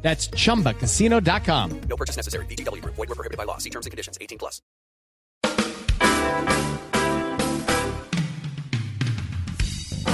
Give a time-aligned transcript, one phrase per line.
[0.00, 1.80] That's chumbacasino.com.
[1.88, 2.46] No purchase necessary.
[2.46, 2.82] BGW.
[2.84, 3.58] Void were prohibited by law.
[3.58, 4.16] See terms and conditions.
[4.20, 4.62] 18 plus.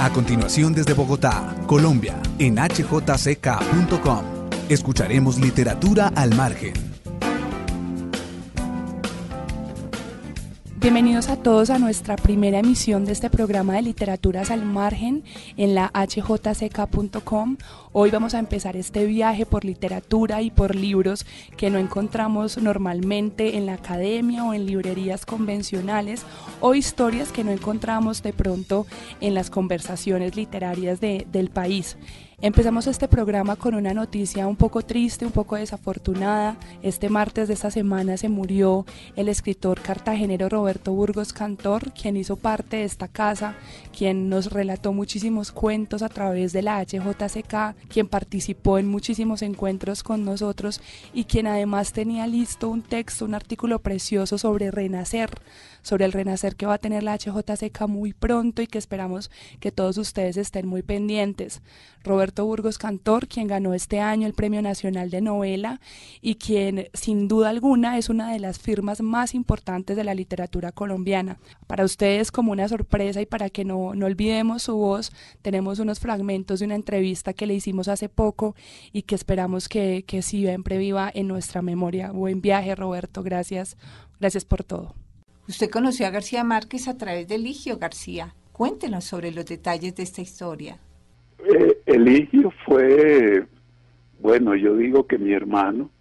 [0.05, 4.25] A continuación desde Bogotá, Colombia, en hjck.com,
[4.69, 6.94] escucharemos literatura al margen.
[10.85, 15.23] Bienvenidos a todos a nuestra primera emisión de este programa de Literaturas al Margen
[15.57, 17.57] en la hjck.com.
[17.91, 21.25] Hoy vamos a empezar este viaje por literatura y por libros
[21.57, 26.23] que no encontramos normalmente en la academia o en librerías convencionales
[26.59, 28.85] o historias que no encontramos de pronto
[29.21, 31.97] en las conversaciones literarias de, del país.
[32.41, 36.57] Empezamos este programa con una noticia un poco triste, un poco desafortunada.
[36.81, 42.35] Este martes de esta semana se murió el escritor cartagenero Roberto Burgos Cantor, quien hizo
[42.35, 43.55] parte de esta casa,
[43.97, 50.03] quien nos relató muchísimos cuentos a través de la HJCK, quien participó en muchísimos encuentros
[50.03, 50.81] con nosotros
[51.13, 55.29] y quien además tenía listo un texto, un artículo precioso sobre renacer
[55.85, 59.71] sobre el renacer que va a tener la HJCK muy pronto y que esperamos que
[59.71, 61.61] todos ustedes estén muy pendientes.
[62.03, 65.79] Roberto Burgos Cantor, quien ganó este año el Premio Nacional de Novela
[66.21, 70.71] y quien sin duda alguna es una de las firmas más importantes de la literatura
[70.71, 71.37] colombiana.
[71.67, 75.99] Para ustedes como una sorpresa y para que no, no olvidemos su voz, tenemos unos
[75.99, 78.55] fragmentos de una entrevista que le hicimos hace poco
[78.91, 82.11] y que esperamos que, que siempre viva en nuestra memoria.
[82.11, 83.77] Buen viaje Roberto, gracias,
[84.19, 84.95] gracias por todo.
[85.47, 88.33] Usted conoció a García Márquez a través de Eligio García.
[88.51, 90.79] Cuéntenos sobre los detalles de esta historia.
[91.39, 93.45] Eh, Eligio fue,
[94.19, 95.91] bueno, yo digo que mi hermano,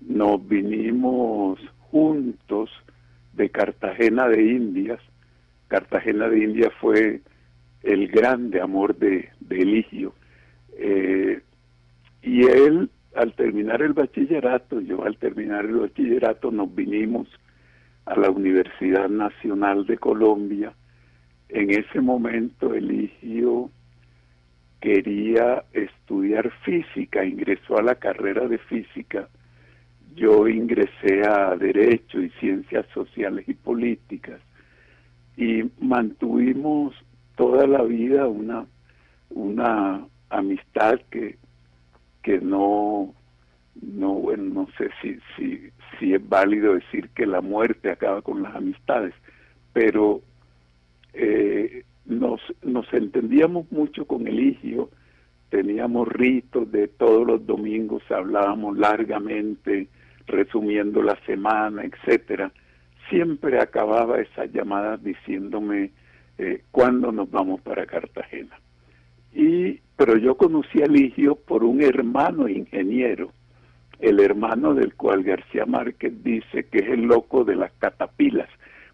[0.00, 2.70] nos vinimos juntos
[3.34, 5.00] de Cartagena de Indias.
[5.68, 7.20] Cartagena de Indias fue
[7.82, 10.14] el grande amor de, Eligio.
[10.72, 11.40] Eh,
[12.22, 17.28] y él, al terminar el bachillerato, yo al terminar el bachillerato, nos vinimos
[18.06, 20.72] a la Universidad Nacional de Colombia.
[21.48, 23.70] En ese momento Eligio
[24.80, 29.28] quería estudiar física, ingresó a la carrera de física.
[30.14, 34.40] Yo ingresé a Derecho y Ciencias Sociales y Políticas
[35.36, 36.94] y mantuvimos
[37.36, 38.66] toda la vida una,
[39.30, 41.36] una amistad que,
[42.22, 43.14] que no,
[43.80, 48.42] no, bueno, no sé si, si, si es válido decir que la muerte acaba con
[48.42, 49.14] las amistades,
[49.72, 50.20] pero
[51.12, 54.90] eh, nos, nos entendíamos mucho con Eligio,
[55.50, 59.88] teníamos ritos de todos los domingos, hablábamos largamente,
[60.26, 62.52] resumiendo la semana, etcétera.
[63.08, 65.90] Siempre acababa esas llamadas diciéndome
[66.38, 68.58] eh, cuándo nos vamos para Cartagena.
[69.32, 73.32] Y, pero yo conocí a Eligio por un hermano ingeniero
[74.00, 78.48] el hermano del cual García Márquez dice que es el loco de las catapilas,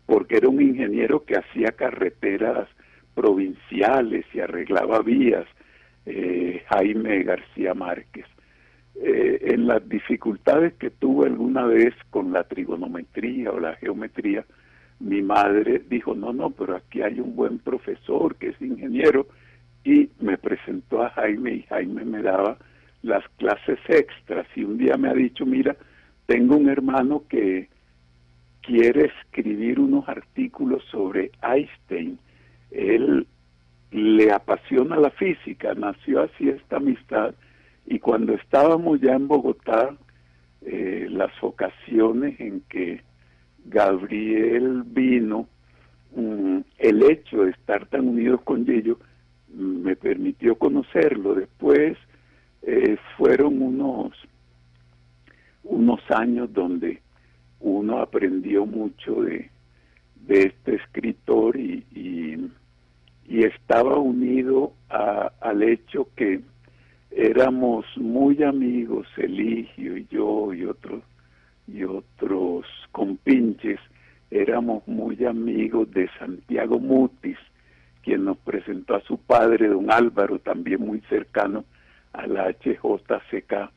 [0.07, 2.69] porque era un ingeniero que hacía carreteras
[3.15, 5.47] provinciales y arreglaba vías,
[6.07, 8.27] eh, Jaime García Márquez.
[8.97, 14.45] Eh, en las dificultades que tuve alguna vez con la trigonometría o la geometría,
[15.01, 19.27] mi madre dijo, no, no, pero aquí hay un buen profesor que es ingeniero,
[19.85, 22.57] y me presentó a Jaime y Jaime me daba
[23.03, 25.77] las clases extras y un día me ha dicho, mira,
[26.27, 27.69] tengo un hermano que
[28.63, 32.19] quiere escribir unos artículos sobre Einstein.
[32.75, 33.27] Él
[33.91, 37.35] le apasiona la física, nació así esta amistad
[37.87, 39.97] y cuando estábamos ya en Bogotá,
[40.63, 43.03] eh, las ocasiones en que
[43.67, 45.47] Gabriel vino,
[46.17, 48.99] mm, el hecho de estar tan unidos con ellos
[49.53, 51.35] mm, me permitió conocerlo.
[51.35, 51.99] Después
[52.63, 54.13] eh, fueron unos,
[55.63, 57.03] unos años donde
[57.61, 59.51] uno aprendió mucho de,
[60.27, 61.85] de este escritor y,
[63.29, 66.41] estaba unido al hecho que
[67.11, 71.03] éramos muy amigos, Eligio y yo y otros
[71.67, 73.81] y otros compinches,
[74.31, 77.39] éramos muy amigos de Santiago Mutis,
[78.03, 81.65] quien nos presentó a su padre, don Álvaro, también muy cercano
[82.13, 83.71] a la HJCK.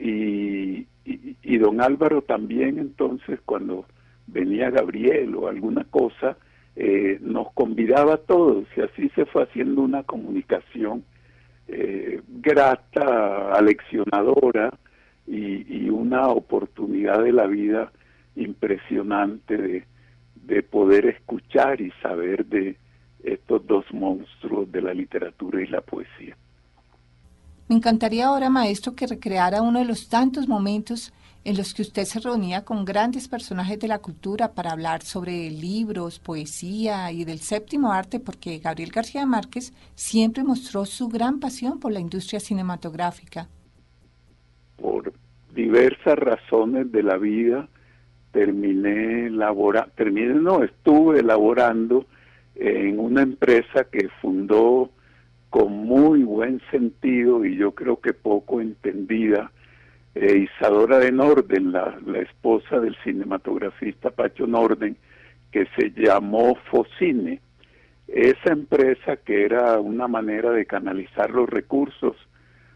[0.00, 3.86] Y, y, don Álvaro también entonces cuando
[4.26, 6.36] venía Gabriel o alguna cosa,
[6.76, 11.04] eh, nos convidaba a todos y así se fue haciendo una comunicación
[11.68, 14.72] eh, grata, aleccionadora
[15.26, 17.92] y, una oportunidad de la vida
[18.34, 19.84] impresionante de,
[20.34, 22.76] de poder escuchar y saber de
[23.22, 26.36] estos dos monstruos de la literatura y la poesía.
[27.68, 31.12] Me encantaría ahora, maestro, que recreara uno de los tantos momentos
[31.44, 35.50] en los que usted se reunía con grandes personajes de la cultura para hablar sobre
[35.50, 41.80] libros, poesía y del séptimo arte, porque Gabriel García Márquez siempre mostró su gran pasión
[41.80, 43.48] por la industria cinematográfica.
[44.76, 45.12] Por
[45.54, 47.68] diversas razones de la vida,
[48.30, 52.06] terminé elaborando, terminé, no, estuve elaborando
[52.54, 54.90] en una empresa que fundó
[55.50, 59.52] con muy buen sentido y yo creo que poco entendida,
[60.14, 64.96] eh, Isadora de Norden, la, esposa del cinematografista Pacho Norden,
[65.50, 67.40] que se llamó Focine.
[68.08, 72.16] Esa empresa que era una manera de canalizar los recursos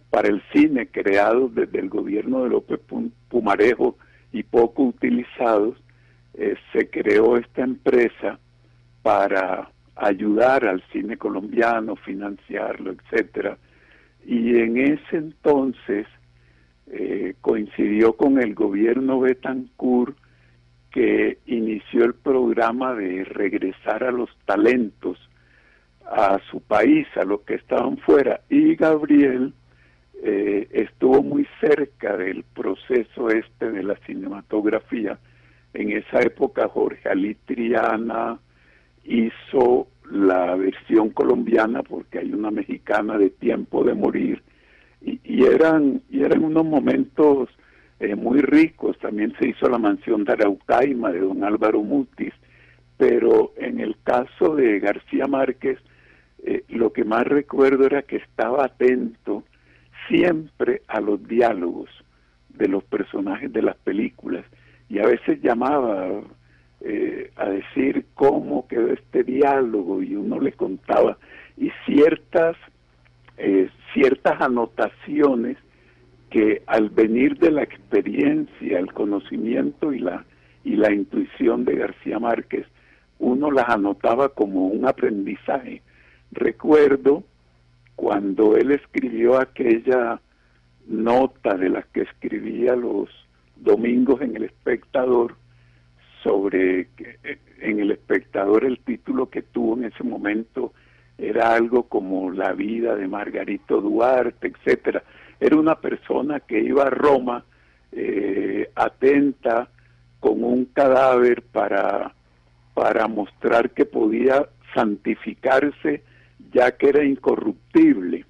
[0.09, 2.81] para el cine creados desde el gobierno de López
[3.29, 3.99] Pumarejo
[4.32, 5.77] y poco utilizados,
[6.35, 8.39] eh, se creó esta empresa
[9.03, 13.59] para ayudar al cine colombiano, financiarlo, etcétera.
[14.25, 16.06] Y en ese entonces
[16.91, 20.17] eh, coincidió con el gobierno Betancourt
[20.91, 25.19] que inició el programa de regresar a los talentos
[26.05, 28.41] a su país, a los que estaban fuera.
[28.49, 29.53] Y Gabriel
[30.23, 35.19] eh, estuvo muy cerca del proceso este de la cinematografía.
[35.75, 38.39] En esa época Jorge Alitriana,
[39.06, 44.43] hizo la versión colombiana porque hay una mexicana de Tiempo de Morir
[45.00, 47.48] y, eran y eran unos momentos
[48.00, 48.98] eh, muy ricos.
[48.98, 52.34] También se hizo la mansión de Araucaima de don Álvaro Mutis,
[52.96, 55.78] pero en el caso de García Márquez
[56.44, 59.44] eh, lo que más recuerdo era que estaba atento
[60.08, 61.90] siempre a los diálogos
[62.50, 64.44] de los personajes de las películas
[64.88, 66.22] y a veces llamaba
[66.81, 71.19] eh, a decir cómo quedó este diálogo y uno le contaba
[71.56, 72.56] y ciertas
[73.37, 75.56] eh, ciertas anotaciones
[76.31, 80.25] que al venir de la experiencia, el conocimiento y la
[80.67, 82.67] y la intuición de García Márquez,
[83.21, 85.81] uno las anotaba como un aprendizaje.
[86.33, 87.23] Recuerdo
[87.94, 90.21] cuando él escribió aquella
[90.89, 93.09] nota de las que escribía los
[93.55, 95.37] domingos en el espectador,
[96.25, 100.73] sobre eh, en el espectador el título que tuvo en ese momento
[101.19, 105.03] era algo como la vida de Margarito Duarte, etcétera.
[105.41, 107.45] Era una persona que iba a Roma
[107.93, 109.69] eh, atenta
[110.21, 112.15] con un cadáver para,
[112.75, 116.03] para mostrar que podía santificarse
[116.53, 118.25] ya que era incorruptible.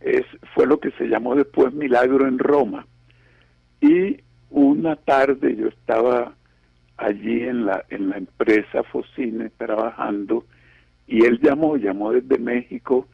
[0.00, 2.86] Es, fue lo que se llamó después milagro en Roma.
[3.80, 4.20] Y
[4.50, 6.34] una tarde yo estaba
[6.96, 10.44] allí en la, en la empresa Focine trabajando
[11.08, 13.08] y él llamó, llamó desde México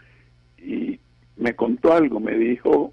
[0.58, 1.00] y
[1.36, 2.92] me contó algo, me dijo,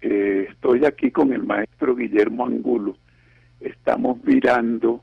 [0.00, 2.96] eh, estoy aquí con el maestro Guillermo Angulo,
[3.60, 5.00] estamos mirando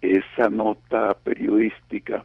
[0.00, 2.24] esa nota periodística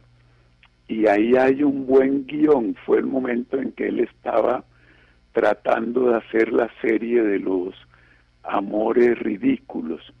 [0.86, 4.64] y ahí hay un buen guion, fue el momento en que él estaba
[5.32, 7.74] tratando de hacer la serie de los
[8.42, 10.12] amores ridículos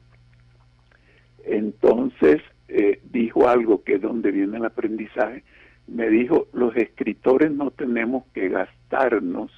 [1.48, 5.44] entonces eh, dijo algo que es donde viene el aprendizaje.
[5.88, 9.50] Me dijo, los escritores no tenemos que gastarnos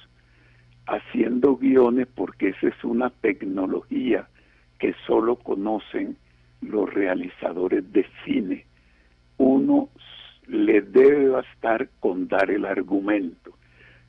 [0.87, 4.27] haciendo guiones porque esa es una tecnología
[4.79, 6.17] que solo conocen
[6.61, 8.65] los realizadores de cine.
[9.37, 9.89] Uno
[10.47, 13.53] le debe bastar con dar el argumento.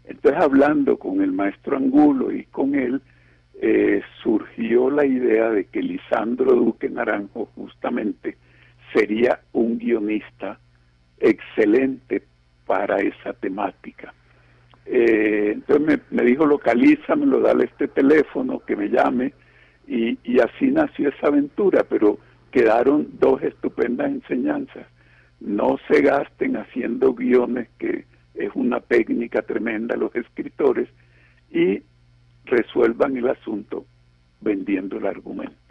[0.05, 3.01] Entonces, hablando con el maestro Angulo y con él,
[3.61, 8.37] eh, surgió la idea de que Lisandro Duque Naranjo justamente
[8.93, 10.59] sería un guionista
[11.23, 12.23] excelente
[12.67, 14.13] para esa temática.
[14.85, 19.33] Eh, entonces me, dijo, localízamelo, dale este teléfono, que me llame,
[19.87, 22.19] y, y así nació esa aventura, pero
[22.51, 24.87] quedaron dos estupendas enseñanzas.
[25.41, 30.89] No se gasten haciendo guiones, que es una técnica tremenda los escritores,
[31.51, 31.83] y
[32.45, 33.87] resuelvan el asunto
[34.41, 35.62] vendiendo el argumento.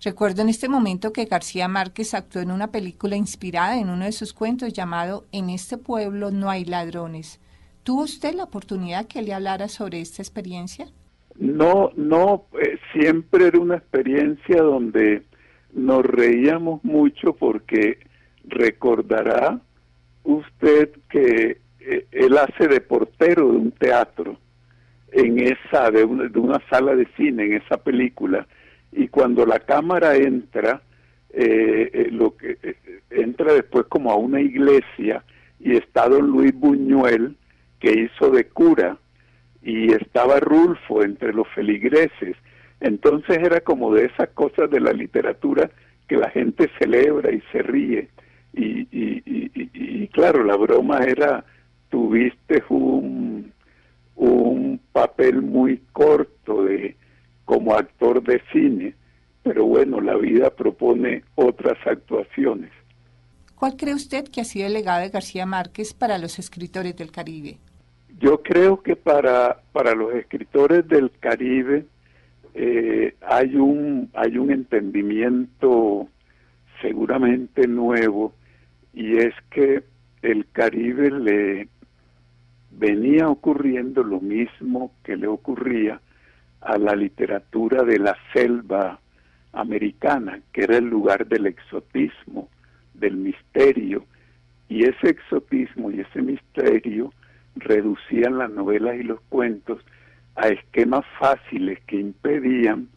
[0.00, 4.12] Recuerdo en este momento que García Márquez actuó en una película inspirada en uno de
[4.12, 7.40] sus cuentos llamado En este pueblo no hay ladrones.
[7.82, 10.86] ¿Tuvo usted la oportunidad que le hablara sobre esta experiencia?
[11.34, 15.24] No, no, eh, siempre era una experiencia donde
[15.72, 17.98] nos reíamos mucho porque
[18.44, 19.60] recordará
[20.22, 24.38] usted que eh, él hace de portero de un teatro
[25.10, 28.46] en esa de una, de una sala de cine en esa película
[28.92, 30.82] y cuando la cámara entra
[31.30, 32.56] eh, eh, lo que
[33.10, 35.24] entra después como a una iglesia
[35.60, 37.36] y está don Luis Buñuel
[37.80, 38.96] que hizo de cura
[39.62, 42.36] y estaba Rulfo entre los feligreses.
[42.80, 45.70] Entonces era como de esas cosas de la literatura
[46.08, 48.08] que la gente celebra y se ríe.
[48.54, 51.44] Y, y, y, y claro la broma era
[51.90, 53.52] tuviste un,
[54.16, 56.96] un papel muy corto de
[57.48, 58.94] como actor de cine,
[59.42, 62.70] pero bueno, la vida propone otras actuaciones.
[63.54, 67.10] ¿Cuál cree usted que ha sido el legado de García Márquez para los escritores del
[67.10, 67.56] Caribe?
[68.20, 71.86] Yo creo que para, para los escritores del Caribe
[72.52, 76.06] eh, hay, un, hay un entendimiento
[76.82, 78.34] seguramente nuevo
[78.92, 79.84] y es que
[80.20, 81.68] el Caribe le
[82.72, 86.02] venía ocurriendo lo mismo que le ocurría
[86.60, 88.98] a la literatura de la selva
[89.52, 92.48] americana, que era el lugar del exotismo,
[92.94, 94.04] del misterio,
[94.68, 97.12] y ese exotismo y ese misterio
[97.56, 99.80] reducían las novelas y los cuentos
[100.36, 102.88] a esquemas fáciles que impedían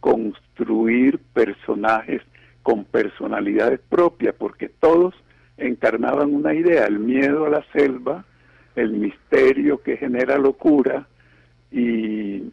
[0.00, 2.22] construir personajes
[2.62, 5.14] con personalidades propias, porque todos
[5.56, 8.24] encarnaban una idea, el miedo a la selva,
[8.74, 11.06] el misterio que genera locura
[11.70, 12.44] y,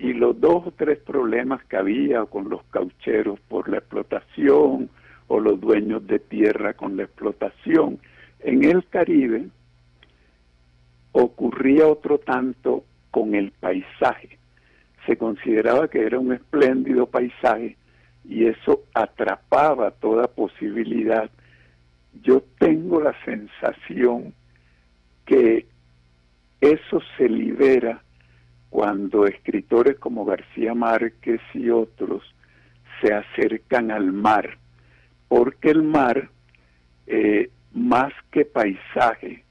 [0.00, 4.88] y los dos o tres problemas que había con los caucheros por la explotación
[5.28, 7.98] o los dueños de tierra con la explotación.
[8.40, 9.48] En el Caribe
[11.12, 14.38] ocurría otro tanto con el paisaje.
[15.06, 17.76] Se consideraba que era un espléndido paisaje
[18.24, 21.30] y eso atrapaba toda posibilidad.
[22.22, 24.32] Yo tengo la sensación
[25.26, 25.66] que
[26.62, 28.02] eso se libera
[28.70, 32.22] cuando escritores como García Márquez y otros
[33.00, 34.58] se acercan al mar,
[35.28, 36.30] porque el mar,
[37.06, 39.44] eh, más que paisaje,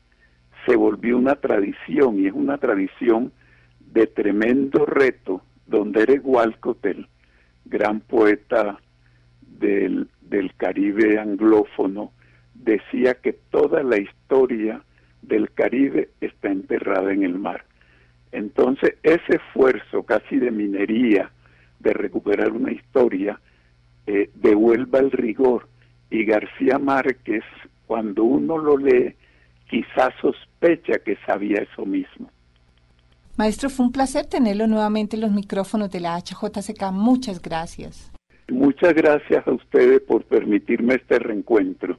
[0.66, 3.32] se volvió una tradición y es una tradición
[3.80, 6.86] de tremendo reto, donde Eric Walcott,
[7.66, 8.80] gran poeta
[9.42, 12.12] del, del Caribe anglófono,
[12.54, 14.82] decía que toda la historia
[15.22, 17.66] del Caribe está enterrada en el mar.
[18.32, 21.32] Entonces, ese esfuerzo casi de minería,
[21.80, 23.40] de recuperar una historia,
[24.06, 25.68] eh, devuelva el rigor.
[26.10, 27.44] Y García Márquez,
[27.88, 29.16] cuando uno lo lee,
[29.70, 32.30] quizás sospecha que sabía eso mismo.
[33.38, 36.92] Maestro, fue un placer tenerlo nuevamente en los micrófonos de la HJCK.
[36.92, 38.12] Muchas gracias.
[38.50, 41.98] Muchas gracias a ustedes por permitirme este reencuentro.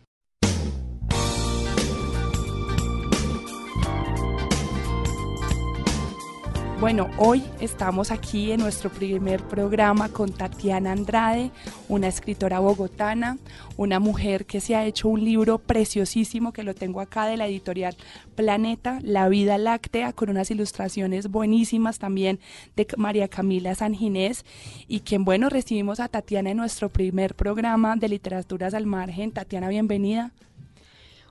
[6.80, 11.50] Bueno, hoy estamos aquí en nuestro primer programa con Tatiana Andrade,
[11.90, 13.36] una escritora bogotana,
[13.76, 17.46] una mujer que se ha hecho un libro preciosísimo que lo tengo acá de la
[17.46, 17.94] editorial
[18.34, 22.40] Planeta, La vida láctea, con unas ilustraciones buenísimas también
[22.76, 24.46] de María Camila Sanginés
[24.88, 29.32] y quien, bueno, recibimos a Tatiana en nuestro primer programa de Literaturas al Margen.
[29.32, 30.32] Tatiana, bienvenida.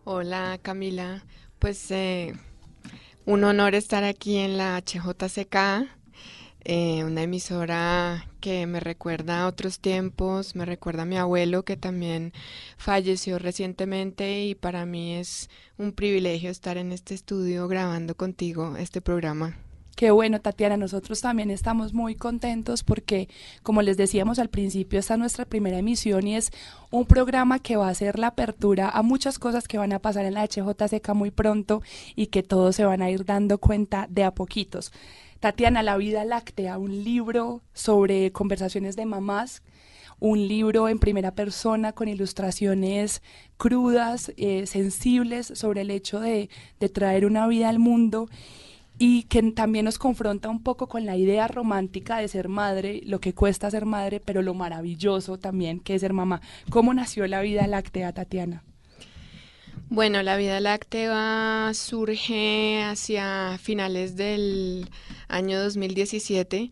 [0.03, 1.23] Hola Camila,
[1.57, 1.89] pues...
[1.89, 2.35] Eh
[3.25, 5.87] un honor estar aquí en la HJCK,
[6.65, 11.77] eh, una emisora que me recuerda a otros tiempos, me recuerda a mi abuelo que
[11.77, 12.33] también
[12.77, 19.01] falleció recientemente y para mí es un privilegio estar en este estudio grabando contigo este
[19.01, 19.57] programa.
[19.99, 23.27] Qué bueno, Tatiana, nosotros también estamos muy contentos porque,
[23.63, 26.51] como les decíamos al principio, esta es nuestra primera emisión y es
[26.89, 30.23] un programa que va a ser la apertura a muchas cosas que van a pasar
[30.23, 31.81] en la HJCK muy pronto
[32.15, 34.93] y que todos se van a ir dando cuenta de a poquitos.
[35.41, 39.63] Tatiana, La vida láctea, un libro sobre conversaciones de mamás
[40.21, 43.21] un libro en primera persona con ilustraciones
[43.57, 48.29] crudas, eh, sensibles sobre el hecho de, de traer una vida al mundo
[49.01, 53.21] y que también nos confronta un poco con la idea romántica de ser madre, lo
[53.21, 56.41] que cuesta ser madre, pero lo maravilloso también que es ser mamá.
[56.69, 58.61] ¿Cómo nació la vida láctea, Tatiana?
[59.87, 64.89] Bueno, la vida láctea surge hacia finales del
[65.29, 66.69] año 2017,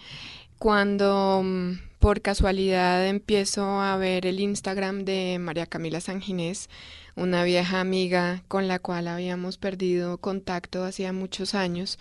[0.60, 6.69] cuando mm, por casualidad empiezo a ver el Instagram de María Camila Sanginés,
[7.18, 12.00] una vieja amiga con la cual habíamos perdido contacto hacía muchos años.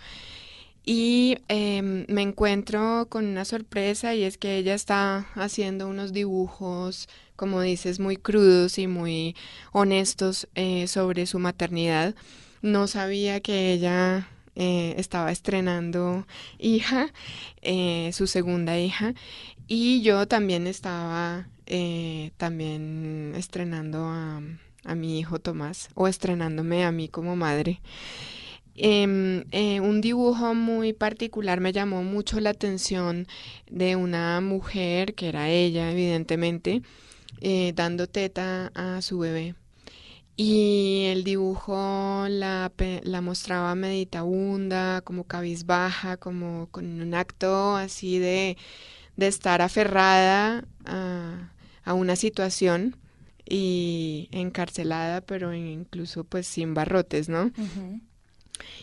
[0.89, 7.09] y em, me encuentro con una sorpresa y es que ella está haciendo unos dibujos,
[7.35, 9.35] como dices, muy crudos y muy
[9.73, 12.15] honestos eh, sobre su maternidad.
[12.61, 16.25] No sabía que ella eh, estaba estrenando
[16.57, 17.11] hija,
[17.61, 19.13] eh, su segunda hija,
[19.67, 21.47] y yo también estaba
[22.37, 24.41] también estrenando a,
[24.87, 27.81] a mi hijo Tomás o estrenándome a mí como madre.
[28.79, 33.27] Em, eh, un dibujo muy particular me llamó mucho la atención
[33.69, 36.83] de una mujer, que era ella, evidentemente,
[37.41, 39.55] eh, dando teta a su bebé.
[40.35, 42.71] Y el dibujo la,
[43.03, 48.57] la mostraba meditabunda, como cabizbaja, como con un acto así de,
[49.15, 51.51] de estar aferrada a,
[51.83, 52.95] a una situación
[53.49, 57.51] y encarcelada, pero incluso pues sin barrotes, ¿no?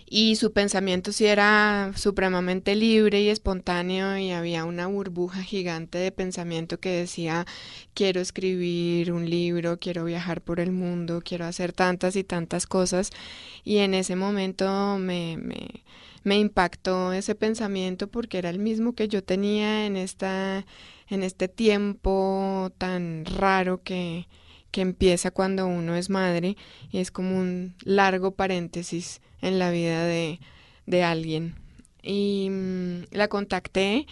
[0.06, 6.12] y su pensamiento sí era supremamente libre y espontáneo y había una burbuja gigante de
[6.12, 7.46] pensamiento que decía
[7.94, 13.10] quiero escribir un libro, quiero viajar por el mundo, quiero hacer tantas y tantas cosas
[13.64, 15.84] y en ese momento me, me,
[16.22, 20.66] me impactó ese pensamiento porque era el mismo que yo tenía en esta
[21.08, 24.26] en este tiempo tan raro que
[24.74, 26.56] que empieza cuando uno es madre
[26.90, 30.40] y es como un largo paréntesis en la vida de,
[31.04, 31.54] alguien.
[32.02, 34.08] Y mm, la contacté,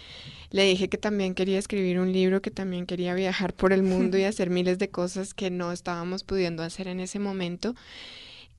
[0.51, 4.17] le dije que también quería escribir un libro, que también quería viajar por el mundo
[4.17, 7.75] y hacer miles de cosas que no estábamos pudiendo hacer en ese momento.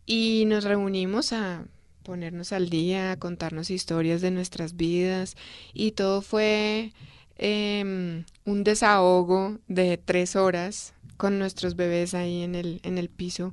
[0.05, 1.65] Y nos reunimos a
[2.03, 5.37] ponernos al día, a contarnos historias de nuestras vidas
[5.73, 6.93] y todo fue
[7.39, 13.53] em, un desahogo de tres horas con nuestros bebés ahí en el, en el piso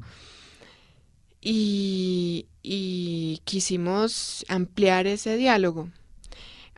[1.41, 2.48] y,
[3.44, 5.89] quisimos ampliar ese diálogo.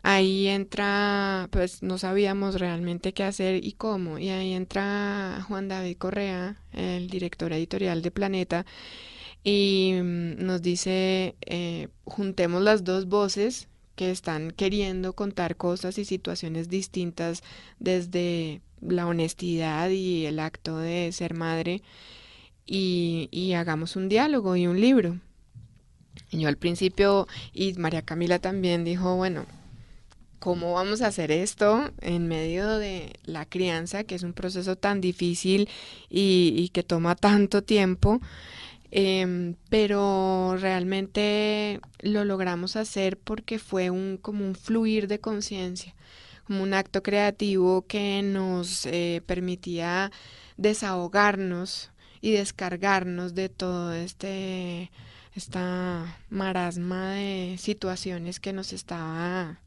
[0.02, 5.96] Ahí entra, pues no sabíamos realmente qué hacer y cómo, y ahí entra Juan David
[5.96, 8.66] Correa, el director editorial de Planeta,
[9.44, 16.04] y mm, nos dice, eh, juntemos las dos voces que están queriendo contar cosas y
[16.04, 17.42] situaciones distintas
[17.78, 21.82] desde la honestidad y el acto de ser madre
[22.66, 25.20] y, hagamos un diálogo y un libro.
[26.30, 29.46] Y yo al principio, y María Camila también dijo, bueno,
[30.38, 35.00] ¿cómo vamos a hacer esto en medio de la crianza, que es un proceso tan
[35.00, 35.68] difícil
[36.08, 38.20] y, que toma tanto tiempo?
[38.90, 45.94] Em, pero realmente lo logramos hacer porque fue un, como un fluir de conciencia,
[46.46, 50.12] como un acto creativo que nos eh, permitía
[50.56, 54.90] desahogarnos y descargarnos de todo este
[55.34, 59.60] esta marasma de situaciones que nos estaba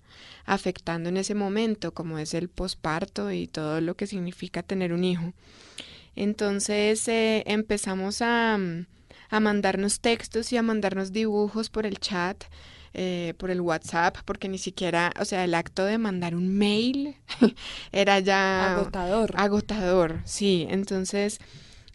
[0.46, 5.04] afectando en ese momento, como es el posparto y todo lo que significa tener un
[5.04, 5.34] hijo.
[6.16, 8.58] Entonces eh, empezamos a,
[9.30, 12.46] a, mandarnos textos y a mandarnos dibujos por el chat,
[13.00, 17.16] eh, por el WhatsApp, porque ni siquiera, o sea, el acto de mandar un mail
[17.92, 19.34] era ya agotador.
[19.38, 20.66] Agotador, sí.
[20.68, 21.40] Entonces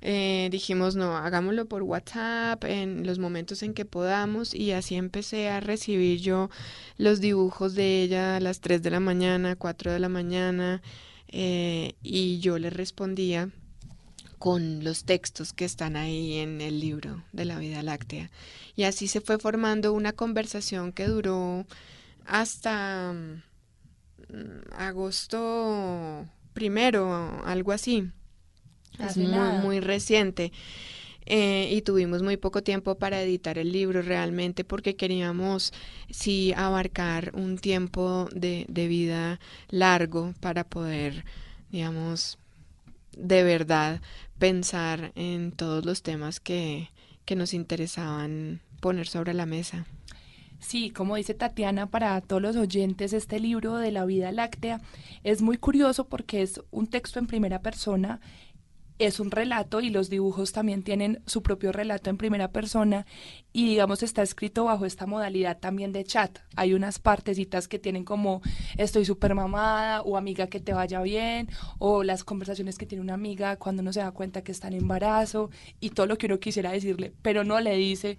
[0.01, 5.49] eh, dijimos, no, hagámoslo por WhatsApp en los momentos en que podamos y así empecé
[5.49, 6.51] a recibir yo
[6.99, 10.83] los dibujos de ella a las 3 de la mañana, 4 de la mañana
[11.29, 13.51] eh, y yo le respondía
[14.43, 18.29] con los textos que están ahí en el libro de la vida láctea.
[18.75, 21.65] Y así se fue formando una conversación que duró
[22.27, 28.11] hasta mm, agosto primero, algo así
[28.99, 30.51] es muy, muy reciente.
[31.25, 35.73] Eh, y tuvimos muy poco tiempo para editar el libro realmente porque queríamos
[36.11, 41.25] sí abarcar un tiempo de, de vida largo para poder,
[41.71, 42.39] digamos,
[43.17, 44.01] de verdad
[44.43, 46.91] pensar en todos los temas que,
[47.25, 49.87] que nos interesaban poner sobre la mesa.
[50.59, 54.81] Sí, como dice Tatiana, para todos los oyentes, este libro de la vida láctea
[55.23, 58.19] es muy curioso porque es un texto en primera persona
[59.05, 63.07] es un relato y los dibujos también tienen su propio relato en primera persona
[63.53, 66.38] y digamos está escrito bajo esta modalidad también de chat.
[66.57, 68.43] Hay unas partecitas que tienen como
[68.77, 73.15] estoy súper mamada o amiga que te vaya bien o las conversaciones que tiene una
[73.15, 76.41] amiga cuando uno se da cuenta que está en embarazo y todo lo que uno
[76.41, 78.19] quisiera decirle, pero no le dice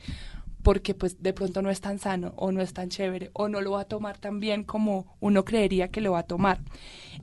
[0.64, 3.62] porque pues de pronto no es tan sano o no es tan chévere o no
[3.62, 6.60] lo va a tomar tan bien como uno creería que lo va a tomar.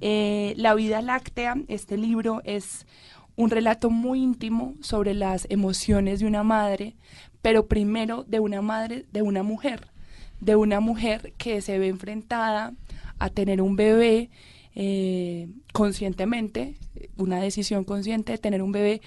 [0.01, 2.87] Eh, la vida láctea, este libro es
[3.41, 6.95] un relato muy íntimo sobre las emociones de una madre,
[7.41, 9.89] pero primero de una madre, de una mujer,
[10.41, 12.75] de una mujer que se ve enfrentada
[13.19, 14.29] a tener un bebé
[14.75, 16.77] eh, conscientemente,
[17.17, 19.01] una decisión consciente de tener un bebé,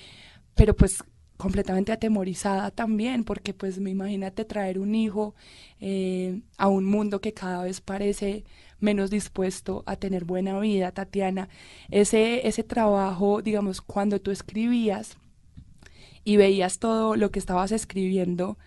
[0.55, 1.03] pero pues
[1.37, 5.35] completamente atemorizada también, porque pues me imagínate traer un hijo
[5.79, 8.45] eh, a un mundo que cada vez parece
[8.83, 11.49] menos dispuesto a tener buena vida, Tatiana.
[11.89, 15.17] Ese, ese trabajo, digamos, cuando tú escribías
[16.23, 18.57] y veías todo lo que estabas escribiendo,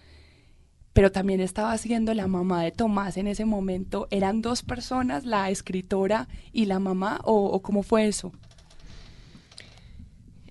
[0.93, 4.09] pero también estaba siendo la mamá de Tomás en ese momento.
[4.11, 8.33] ¿Eran dos personas, la escritora y la mamá, o, cómo fue eso?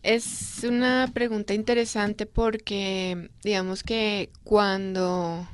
[0.04, 5.48] Es una pregunta interesante porque digamos que cuando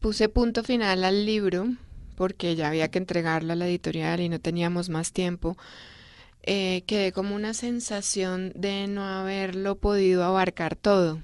[0.00, 1.68] puse punto final al libro,
[2.14, 5.56] porque ya había que entregarlo a la editorial y no teníamos más tiempo,
[6.42, 11.20] eh, quedé como una sensación de no haberlo podido abarcar todo.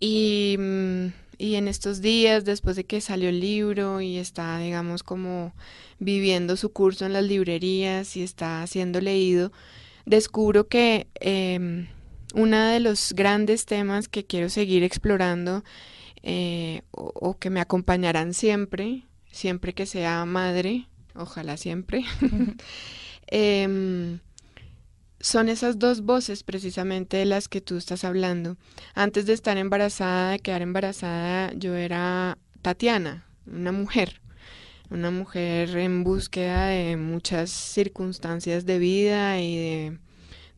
[0.00, 1.06] Y mm,
[1.38, 5.52] y en estos días, después de que salió el libro y está, digamos, como
[5.98, 9.52] viviendo su curso en las librerías y está siendo leído,
[10.06, 11.86] descubro que eh,
[12.34, 15.64] uno de los grandes temas que quiero seguir explorando
[16.22, 19.02] eh, o, que me acompañarán siempre,
[19.34, 22.04] siempre que sea madre, ojalá siempre,
[25.20, 28.56] son esas dos voces precisamente de las que tú estás hablando.
[28.94, 34.20] Antes de estar embarazada, de quedar embarazada, yo era Tatiana, una mujer,
[34.90, 39.98] una mujer en búsqueda de muchas circunstancias de vida y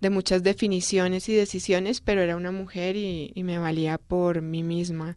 [0.01, 5.17] de, muchas definiciones y decisiones, pero era una mujer y, me valía por mí misma.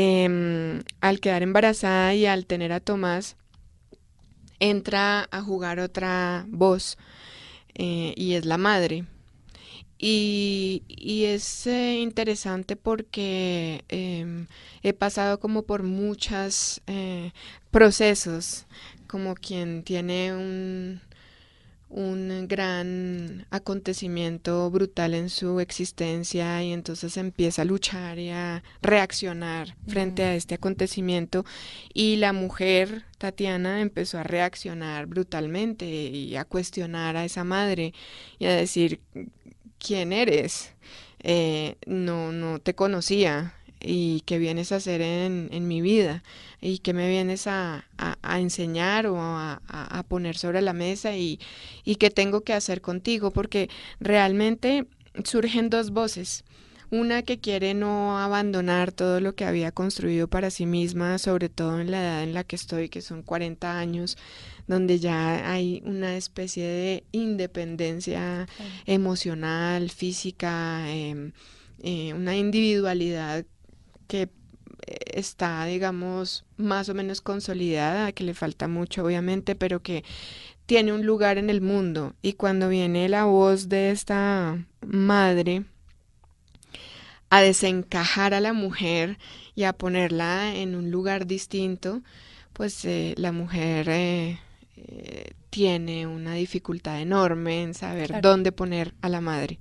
[0.00, 3.34] Em, al quedar embarazada y al tener a Tomás,
[4.60, 6.96] entra a jugar otra voz
[7.74, 9.06] eh, y es la madre.
[9.98, 10.84] Y,
[11.24, 14.46] es eh, interesante porque em,
[14.84, 17.32] he pasado como por muchos eh,
[17.72, 18.66] procesos,
[19.08, 21.00] como quien tiene un,
[21.90, 29.76] un gran acontecimiento brutal en su existencia y entonces empieza a luchar y a reaccionar
[29.86, 31.44] frente a este acontecimiento.
[31.94, 37.94] Y la mujer Tatiana empezó a reaccionar brutalmente y a cuestionar a esa madre
[38.38, 39.00] y a decir
[39.78, 40.72] quién eres
[41.20, 46.22] eh, no no te conocía y qué vienes a hacer en, en mi vida
[46.60, 51.38] y qué me vienes a, a, enseñar o a, a, poner sobre la mesa y,
[51.84, 54.86] y qué tengo que hacer contigo, porque realmente
[55.24, 56.44] surgen dos voces.
[56.90, 61.80] Una que quiere no abandonar todo lo que había construido para sí misma, sobre todo
[61.80, 64.16] en la edad en la que estoy, que son 40 años,
[64.66, 68.48] donde ya hay una especie de independencia
[68.86, 71.32] emocional, física, em,
[71.82, 73.44] eh, una individualidad
[74.08, 74.28] que
[75.12, 80.04] está, digamos, más o menos consolidada, que le falta mucho, obviamente, pero que
[80.66, 82.14] tiene un lugar en el mundo.
[82.22, 85.64] Y cuando viene la voz de esta madre
[87.30, 89.18] a desencajar a la mujer
[89.54, 92.02] y a ponerla en un lugar distinto,
[92.52, 94.38] pues eh, la mujer eh,
[94.76, 99.58] eh, tiene una dificultad enorme en saber dónde poner a la madre.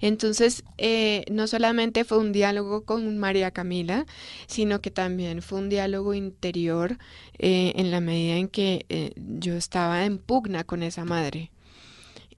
[0.00, 4.06] Entonces, eh, no solamente fue un diálogo con María Camila,
[4.46, 6.98] sino que también fue un diálogo interior
[7.38, 11.50] eh, en la medida en que eh, yo estaba en pugna con esa madre.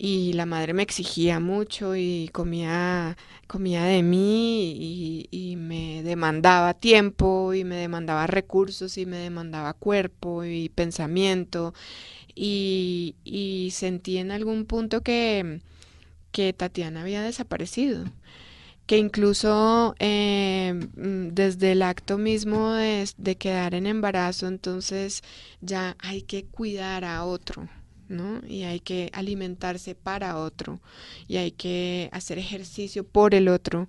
[0.01, 3.17] Y la madre me exigía mucho y comía,
[3.49, 10.45] comía de mí y, me demandaba tiempo y me demandaba recursos y me demandaba cuerpo
[10.45, 11.75] y pensamiento.
[12.35, 15.61] Y, y sentí en algún punto que,
[16.33, 18.05] que Tatiana había desaparecido,
[18.87, 25.23] que incluso eh, mm, desde el acto mismo de, quedar en embarazo, entonces
[25.61, 27.69] ya hay que cuidar a otro.
[28.09, 28.41] ¿no?
[28.49, 30.81] Y hay que alimentarse para otro
[31.27, 33.87] y hay que hacer ejercicio por el otro.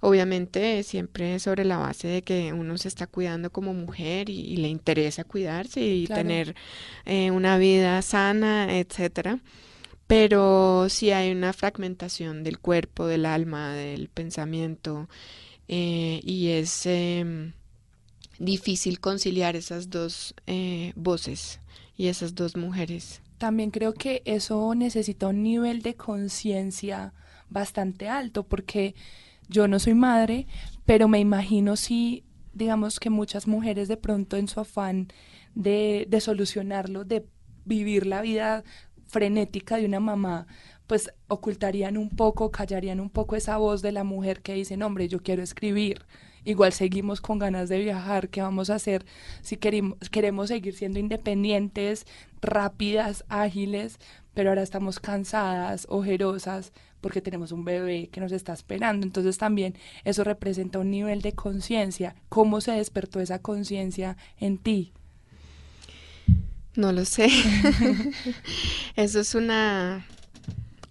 [0.00, 4.68] Obviamente siempre sobre la base de que uno se está cuidando como mujer y, le
[4.68, 6.54] interesa cuidarse y tener
[7.06, 9.40] eh, una vida sana, etcétera
[10.06, 15.08] pero sí hay una fragmentación del cuerpo, del alma, del pensamiento,
[15.68, 17.52] eh, y es em,
[18.38, 21.60] difícil conciliar esas dos eh, voces
[21.96, 23.22] y esas dos mujeres.
[23.38, 27.14] También creo que eso necesita un nivel de conciencia
[27.48, 28.94] bastante alto, porque
[29.48, 30.46] yo no soy madre,
[30.84, 35.08] pero me imagino si, digamos que muchas mujeres de pronto en su afán
[35.54, 37.26] de, de solucionarlo, de
[37.64, 38.64] vivir la vida
[39.14, 40.48] frenética de una mamá,
[40.88, 45.06] pues ocultarían un poco, callarían un poco esa voz de la mujer que dice, hombre,
[45.06, 46.04] yo quiero escribir
[46.44, 49.06] igual seguimos con ganas de viajar, ¿qué vamos a hacer
[49.40, 52.06] si queremos, queremos seguir siendo independientes,
[52.42, 53.98] rápidas, ágiles,
[54.34, 59.06] pero ahora estamos cansadas, ojerosas, porque tenemos un bebé que nos está esperando.
[59.06, 62.16] Entonces también eso representa un nivel de conciencia.
[62.28, 64.92] ¿Cómo se despertó esa conciencia en ti?
[66.76, 67.28] No lo sé.
[68.96, 70.04] eso es una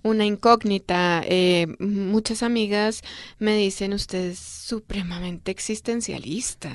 [0.03, 1.23] una incógnita.
[1.25, 3.01] Eh, muchas amigas
[3.39, 6.71] me dicen, usted es supremamente existencialista.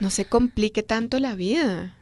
[0.00, 1.94] No se complique tanto la vida.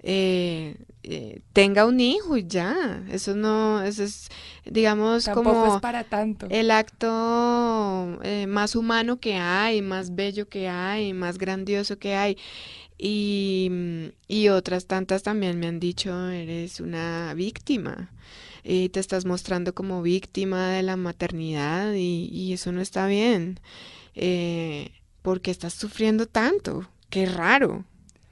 [0.00, 3.04] Eh, eh, tenga un hijo y ya.
[3.10, 4.28] Eso no, eso es,
[4.64, 6.48] digamos, como es para tanto.
[6.50, 12.36] el acto más humano que hay, más bello que hay, más grandioso que hay.
[13.04, 13.68] Y,
[14.28, 18.12] y otras tantas también me han dicho, eres una víctima
[18.62, 23.58] y te estás mostrando como víctima de la maternidad y, eso no está bien.
[24.14, 26.88] Eh, porque estás sufriendo tanto.
[27.10, 27.84] Qué raro,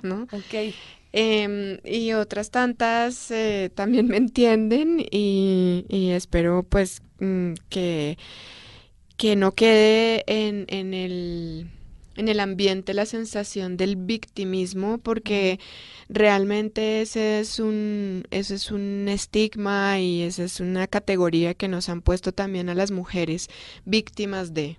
[0.02, 0.28] ¿no?
[0.30, 0.72] Ok.
[1.12, 8.18] Em, y otras tantas eh, también me entienden y, espero pues mm, que,
[9.16, 11.70] que no quede en, en el
[12.20, 15.58] en el ambiente la sensación del victimismo porque
[16.10, 21.88] realmente ese es un ese es un estigma y esa es una categoría que nos
[21.88, 23.48] han puesto también a las mujeres
[23.86, 24.76] víctimas de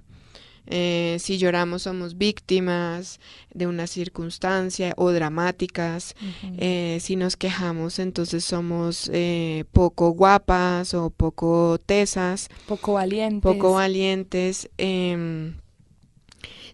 [0.67, 3.19] eh, si lloramos somos víctimas
[3.51, 6.15] de una circunstancia o dramáticas.
[6.59, 12.49] Eh, si nos quejamos entonces somos eh, poco guapas o poco tesas.
[12.67, 13.41] Poco valientes.
[13.41, 14.69] Poco valientes.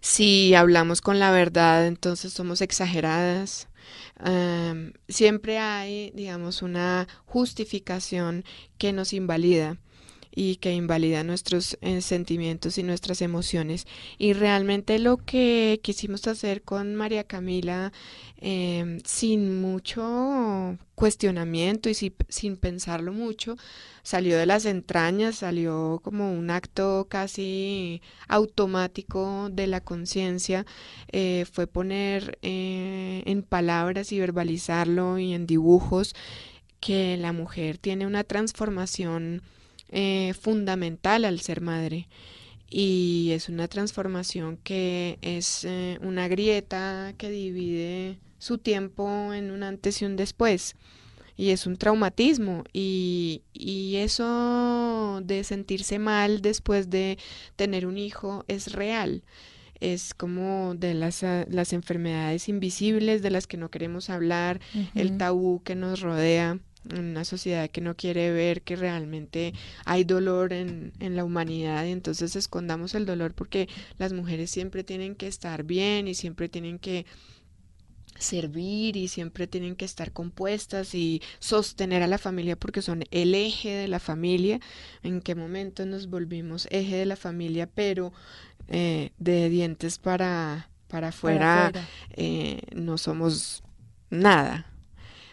[0.00, 3.68] Si hablamos con la verdad, entonces somos exageradas.
[5.08, 8.44] siempre hay, digamos, una justificación
[8.78, 9.78] que nos invalida
[10.40, 13.88] y que invalida nuestros eh, sentimientos y nuestras emociones.
[14.18, 17.92] Y realmente lo que quisimos hacer con María Camila,
[18.36, 21.94] em, sin mucho cuestionamiento y
[22.28, 23.56] sin pensarlo mucho,
[24.04, 30.66] salió de las entrañas, salió como un acto casi automático de la conciencia,
[31.10, 36.14] eh, fue poner eh, en palabras y verbalizarlo y en dibujos
[36.78, 39.42] que la mujer tiene una transformación
[39.90, 42.08] eh, fundamental al ser madre.
[42.70, 49.62] Y es una transformación que es eh, una grieta que divide su tiempo en un
[49.62, 50.76] antes y un después.
[51.36, 52.64] Y es un traumatismo.
[52.72, 57.16] Y, y, eso de sentirse mal después de
[57.56, 59.22] tener un hijo es real.
[59.80, 64.60] Es como de las, las enfermedades invisibles de las que no queremos hablar,
[64.96, 66.58] el tabú que nos rodea
[66.92, 69.52] una sociedad que no quiere ver que realmente
[69.84, 74.84] hay dolor en, en, la humanidad y entonces escondamos el dolor porque las mujeres siempre
[74.84, 77.04] tienen que estar bien y siempre tienen que
[78.18, 83.34] servir y siempre tienen que estar compuestas y sostener a la familia porque son el
[83.34, 84.60] eje de la familia.
[85.02, 88.12] ¿En qué momento nos volvimos eje de la familia pero
[88.68, 91.72] eh, de dientes para, para afuera,
[92.10, 93.62] eh, no somos
[94.10, 94.66] nada?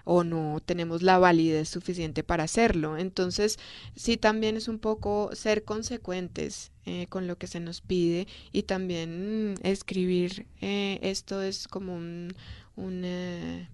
[0.06, 2.98] O no tenemos la validez suficiente para hacerlo.
[2.98, 3.60] Entonces,
[3.96, 8.64] sí también es un poco ser consecuentes eh, con lo que se nos pide y
[8.64, 12.34] también escribir eh, esto es como un,
[12.76, 13.68] un, eh,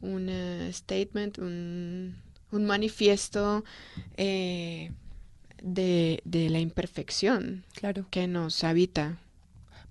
[0.00, 0.28] un
[0.72, 2.16] statement, un,
[2.50, 3.64] un manifiesto
[4.16, 4.90] de,
[5.62, 8.06] de la imperfección claro.
[8.10, 9.18] que nos habita.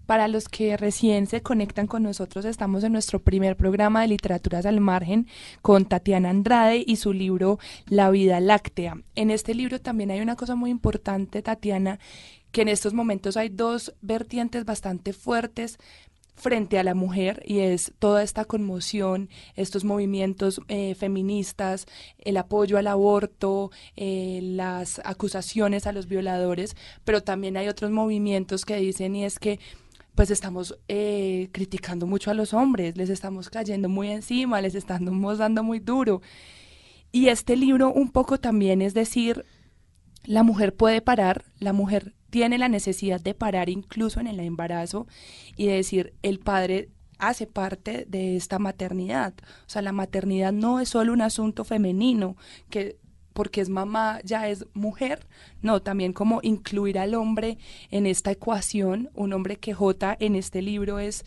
[0.05, 4.65] Para los que recién se conectan con nosotros, estamos en nuestro primer programa de Literaturas
[4.65, 5.27] al Margen
[5.61, 8.97] con Tatiana Andrade y su libro La vida láctea.
[9.15, 11.99] En este libro también hay una cosa muy importante, Tatiana,
[12.51, 15.77] que en estos momentos hay dos vertientes bastante fuertes
[16.35, 21.85] frente a la mujer y es toda esta conmoción, estos movimientos eh, feministas,
[22.17, 28.65] el apoyo al aborto, eh, las acusaciones a los violadores, pero también hay otros movimientos
[28.65, 29.59] que dicen y es que
[30.21, 35.39] pues estamos eh, criticando mucho a los hombres, les estamos cayendo muy encima, les estamos
[35.39, 36.21] dando muy duro.
[37.11, 39.45] Y este libro un poco también es decir,
[40.23, 45.07] la mujer puede parar, la mujer tiene la necesidad de parar incluso en el embarazo
[45.57, 49.33] y decir, el padre hace parte de esta maternidad.
[49.65, 52.37] O sea, la maternidad no es solo un asunto femenino,
[52.69, 52.99] que
[53.33, 55.27] porque es mamá, ya es mujer,
[55.61, 57.57] no, también como incluir al hombre
[57.89, 61.25] en esta ecuación, un hombre que J en este libro es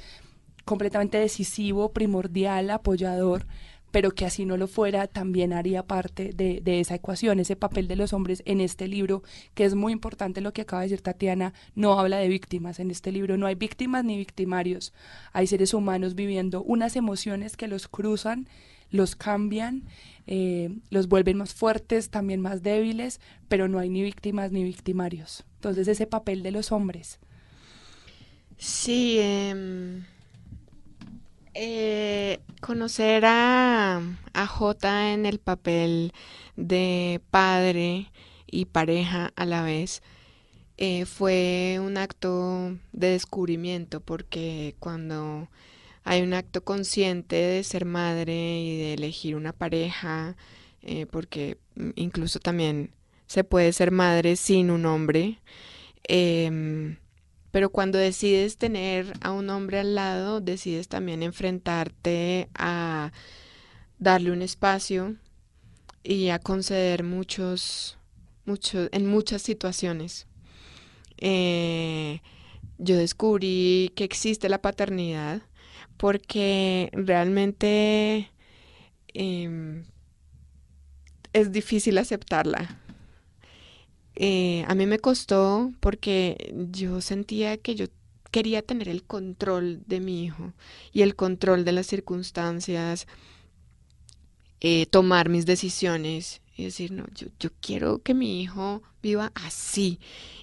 [0.64, 3.46] completamente decisivo, primordial, apoyador,
[3.94, 7.86] pero que así no lo fuera, también haría parte de, de esa ecuación, ese papel
[7.86, 9.22] de los hombres en este libro,
[9.54, 12.90] que es muy importante lo que acaba de decir Tatiana, no habla de víctimas, en
[12.90, 14.92] este libro no hay víctimas ni victimarios,
[15.32, 18.48] hay seres humanos viviendo unas emociones que los cruzan,
[18.90, 19.84] los cambian,
[20.26, 25.44] eh, los vuelven más fuertes, también más débiles, pero no hay ni víctimas ni victimarios.
[25.56, 27.18] Entonces ese papel de los hombres.
[28.56, 30.04] Sí, em,
[31.54, 34.00] eh, conocer a,
[34.32, 36.12] a J en el papel
[36.56, 38.10] de padre
[38.46, 40.02] y pareja a la vez
[40.76, 45.48] eh, fue un acto de descubrimiento porque cuando
[46.04, 50.36] hay un acto consciente de ser madre y de elegir una pareja,
[50.82, 52.90] eh, porque mm, incluso también
[53.26, 55.40] se puede ser madre sin un hombre.
[56.04, 56.98] Em,
[57.50, 63.12] pero cuando decides tener a un hombre al lado, decides también enfrentarte a
[63.98, 65.16] darle un espacio
[66.02, 67.98] y a conceder muchos,
[68.44, 70.26] muchos, en muchas situaciones.
[71.16, 72.20] Eh,
[72.76, 75.42] yo descubrí que existe la paternidad
[75.96, 78.30] porque realmente
[79.08, 79.84] em,
[81.32, 82.80] es difícil aceptarla.
[84.16, 87.86] Eh, a mí me costó porque yo sentía que yo
[88.30, 90.52] quería tener el control de mi hijo
[90.92, 93.06] y el control de las circunstancias,
[94.60, 99.98] eh, tomar mis decisiones y decir, no, yo, yo quiero que mi hijo viva así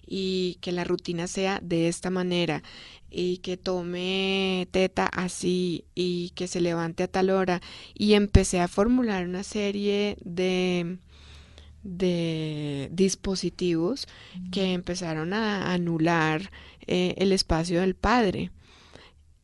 [0.06, 2.64] y que la rutina sea de esta manera
[3.10, 7.62] y que tome teta así y que se levante a tal hora
[7.94, 11.00] y empecé a formular una serie de
[11.84, 14.08] de dispositivos
[14.52, 16.52] que empezaron a anular
[16.88, 18.52] eh, el espacio del padre.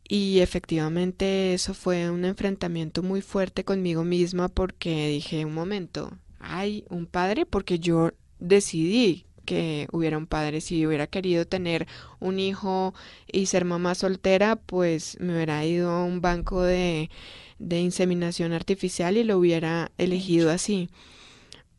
[0.07, 6.85] Y efectivamente eso fue un enfrentamiento muy fuerte conmigo misma porque dije, un momento, hay
[6.89, 10.61] un padre porque yo decidí que hubiera un padre.
[10.61, 11.87] Si hubiera querido tener
[12.19, 12.93] un hijo
[13.31, 17.09] y ser mamá soltera, pues me hubiera ido a un banco de,
[17.57, 20.89] de inseminación artificial y lo hubiera elegido así.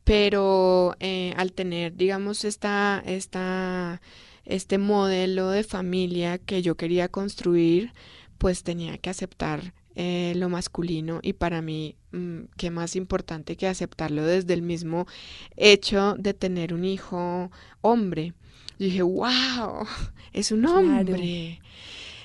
[0.05, 4.01] Pero eh, al tener, digamos, esta, esta,
[4.47, 7.93] este modelo de familia que yo quería construir,
[8.39, 13.67] pues tenía que aceptar eh, lo masculino y para mí mm, qué más importante que
[13.67, 15.09] aceptarlo desde el mismo
[15.57, 18.33] hecho de tener un hijo hombre.
[18.79, 19.89] Yo dije, wow,
[20.33, 21.61] es un hombre.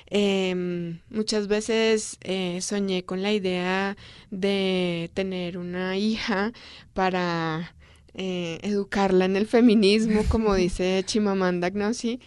[0.06, 3.96] Em, muchas veces eh, soñé con la idea
[4.30, 6.52] de tener una hija
[6.92, 7.74] para
[8.14, 12.20] eh, educarla en el feminismo, como dice Chimamanda Gnosi,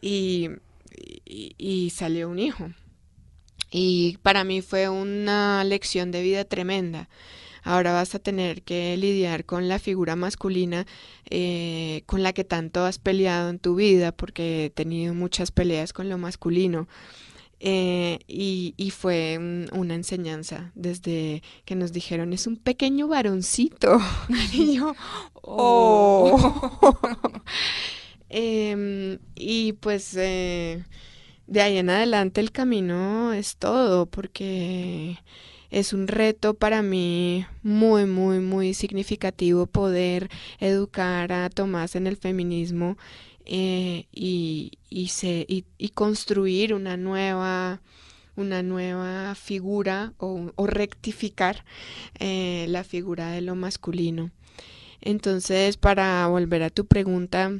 [0.00, 0.48] y,
[1.26, 2.70] y salió un hijo.
[3.72, 7.08] Y para mí fue una lección de vida tremenda.
[7.64, 10.84] Ahora vas a tener que lidiar con la figura masculina
[11.30, 15.92] eh, con la que tanto has peleado en tu vida, porque he tenido muchas peleas
[15.92, 16.86] con lo masculino.
[17.64, 19.38] Eh, y, y, fue
[19.72, 24.00] una enseñanza desde que nos dijeron es un pequeño varoncito
[24.52, 24.96] y yo
[25.42, 26.98] oh,
[28.28, 30.82] eh, y pues eh,
[31.52, 35.18] de ahí en adelante el camino es todo, porque
[35.70, 42.16] es un reto para mí muy, muy, muy significativo poder educar a Tomás en el
[42.16, 42.96] feminismo
[43.44, 47.82] eh, y, y, se, y, construir una nueva
[48.34, 51.66] una nueva figura o, rectificar
[52.18, 54.30] eh, la figura de lo masculino.
[55.02, 57.52] Entonces, para volver a tu pregunta,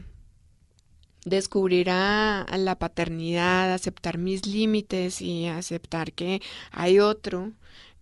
[1.25, 7.53] descubrir a, la paternidad, aceptar mis límites y aceptar que hay otro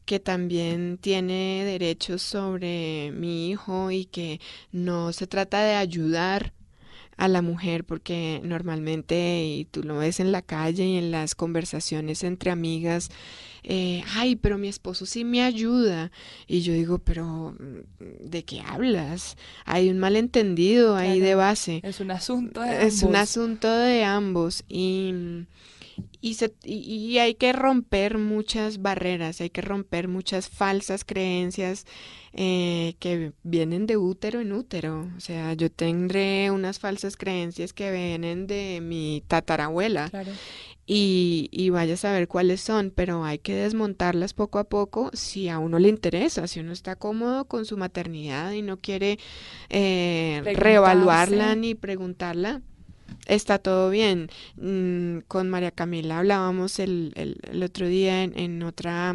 [0.05, 4.41] que también tiene derechos sobre mi hijo y que
[4.73, 6.53] no se trata de ayudar
[7.17, 11.35] a la mujer porque normalmente, y tú lo ves en la calle y en las
[11.35, 13.11] conversaciones entre amigas,
[13.63, 16.11] eh, ay, pero mi esposo sí me ayuda.
[16.47, 17.57] Y yo digo, pero
[17.99, 19.37] ¿de qué hablas?
[19.65, 21.81] Hay un malentendido ahí de base.
[21.85, 22.85] Es un asunto de ambos.
[22.85, 24.65] Es un asunto de ambos.
[24.69, 25.47] Y
[26.21, 31.87] y, se, y, hay que romper muchas barreras, hay que romper muchas falsas creencias
[32.33, 35.09] eh, que vienen de útero en útero.
[35.17, 40.11] O sea, yo tendré unas falsas creencias que vienen de mi tatarabuela
[40.93, 45.49] y, y vaya a saber cuáles son, pero hay que desmontarlas poco a poco si
[45.49, 49.21] a uno le interesa, si uno está cómodo con su maternidad y no quiere
[49.69, 52.61] eh, reevaluarla ni preguntarla
[53.27, 54.31] está todo bien.
[54.57, 59.15] Mm, con María Camila hablábamos el, el, otro día en, en, otra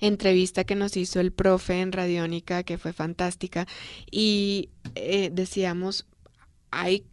[0.00, 3.66] entrevista que nos hizo el profe en Radiónica, que fue fantástica,
[4.10, 6.06] y eh, decíamos,
[6.70, 7.04] hay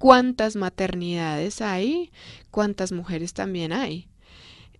[0.00, 2.10] cuántas maternidades hay,
[2.50, 4.08] cuántas mujeres también hay.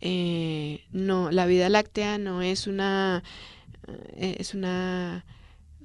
[0.01, 3.23] Eh, no, la vida láctea no es una,
[4.17, 5.27] eh, es una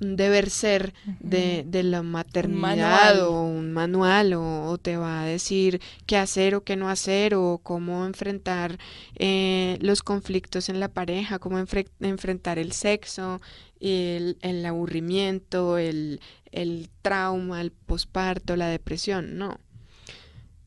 [0.02, 5.82] un deber ser de, de la maternidad o un manual o, te va a decir
[6.06, 8.78] qué hacer o qué no hacer o cómo enfrentar
[9.16, 13.40] eh, los conflictos en la pareja, cómo enfrentar el sexo,
[13.80, 16.20] el, el aburrimiento, el,
[16.56, 19.60] el trauma, el posparto, la depresión, no.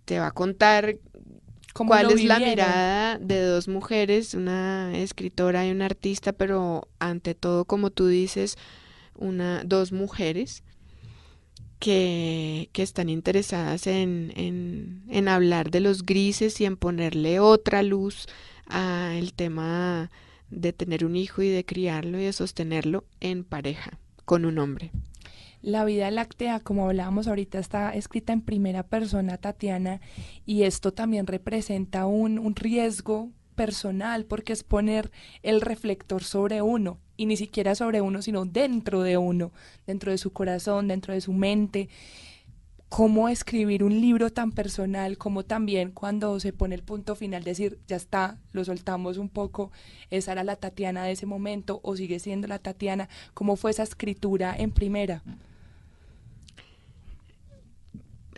[0.05, 0.97] Te va a contar
[1.75, 7.65] cuál es la mirada de dos mujeres, una escritora y una artista, pero ante todo,
[7.65, 8.57] como tú dices,
[9.15, 10.63] una, dos mujeres
[11.79, 17.83] que, que están interesadas en, en, en, hablar de los grises y en ponerle otra
[17.83, 18.27] luz
[18.67, 20.11] al tema
[20.51, 24.93] de tener un hijo y de criarlo y de sostenerlo en pareja con un hombre.
[25.61, 30.01] La vida láctea, como hablábamos ahorita, está escrita en primera persona, Tatiana,
[30.47, 35.11] y esto también representa un, un riesgo personal porque es poner
[35.43, 39.51] el reflector sobre uno y ni siquiera sobre uno, sino dentro de uno,
[39.85, 41.89] dentro de su corazón, dentro de su mente.
[42.89, 47.81] Cómo escribir un libro tan personal, como también cuando se pone el punto final, decir,
[47.89, 49.73] ya está, lo soltamos un poco,
[50.09, 53.83] esa era la Tatiana de ese momento o sigue siendo la Tatiana, ¿cómo fue esa
[53.83, 55.23] escritura en primera?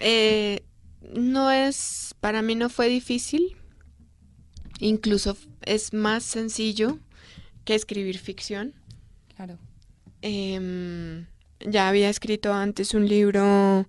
[0.01, 0.62] Eh,
[1.14, 3.57] no es, para mí no fue difícil,
[4.78, 6.98] incluso es más sencillo
[7.64, 8.74] que escribir ficción.
[9.36, 9.59] Claro.
[10.22, 11.26] Em,
[11.61, 13.86] ya había escrito antes un libro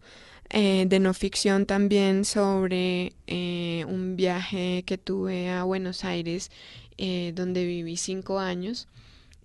[0.49, 6.51] eh, de no ficción también sobre eh, un viaje que tuve a Buenos Aires,
[7.33, 8.87] donde viví cinco años.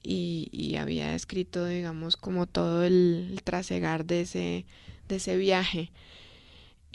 [0.02, 4.66] Y, había escrito, digamos, como todo el, trasegar de ese,
[5.08, 5.90] de ese viaje.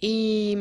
[0.01, 0.57] Y,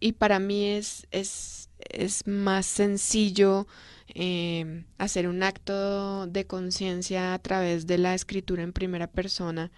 [0.00, 3.66] y para mí es, es, es más sencillo
[4.08, 9.70] eh, hacer un acto de conciencia a través de la escritura en primera persona.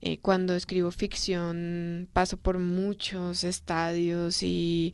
[0.00, 4.92] Eh, cuando escribo ficción paso por muchos estadios y,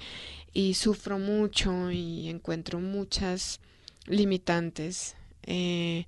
[0.75, 3.61] sufro mucho y encuentro muchas
[4.07, 5.17] limitantes.
[5.45, 6.07] Eh,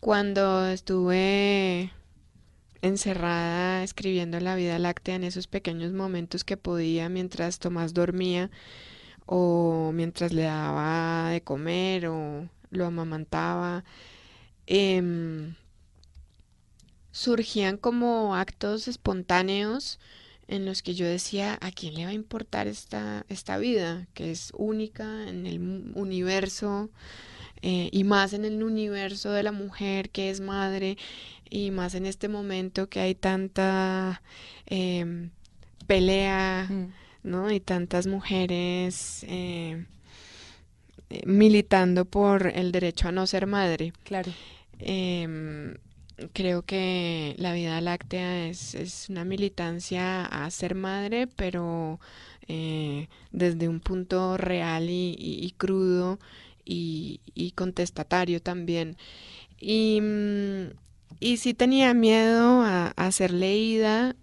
[0.00, 1.92] cuando estuve
[2.86, 8.50] encerrada escribiendo la vida láctea en esos pequeños momentos que podía mientras Tomás dormía,
[9.26, 13.84] o mientras le daba de comer o lo amamantaba.
[14.66, 15.54] Em,
[17.12, 19.98] surgían como actos espontáneos
[20.48, 24.30] en los que yo decía, ¿a quién le va a importar esta, esta vida que
[24.30, 26.90] es única en el universo
[27.62, 30.98] eh, y más en el universo de la mujer que es madre
[31.54, 34.22] y más en este momento que hay tanta
[34.66, 35.30] em,
[35.86, 36.68] pelea?
[37.22, 37.50] ¿no?
[37.50, 39.86] Y tantas mujeres eh,
[41.10, 43.92] eh, militando por el derecho a no ser madre.
[44.02, 44.32] Claro.
[44.80, 45.76] Em,
[46.32, 52.00] creo que la vida láctea es, es, una militancia a ser madre, pero
[52.48, 56.18] eh, desde un punto real y, crudo
[56.64, 58.96] y, y, contestatario también.
[59.60, 60.83] Y, mm,
[61.20, 64.16] y sí tenía miedo a, ser leída,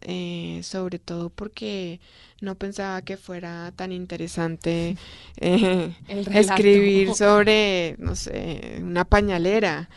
[0.61, 1.99] sobre todo porque
[2.41, 4.97] no pensaba que fuera tan interesante
[5.37, 9.89] eh, escribir sobre, no sé, una pañalera.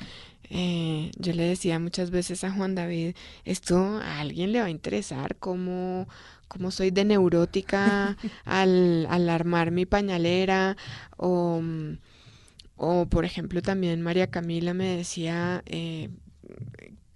[0.50, 4.70] Eh, yo le decía muchas veces a Juan David, esto a alguien le va a
[4.70, 6.06] interesar, cómo,
[6.46, 10.76] cómo soy de neurótica al, al armar mi pañalera
[11.16, 11.60] o...
[12.76, 16.10] O, por ejemplo, también María Camila me decía, eh,